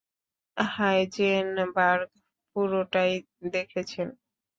[0.57, 2.09] Heisenberg
[2.51, 3.13] পুরোটাই
[3.53, 4.07] দেখেছেন।